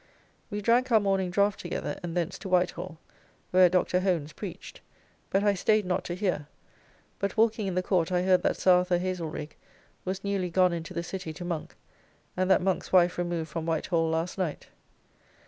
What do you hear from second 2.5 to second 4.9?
Hall, where Dr. Hones preached;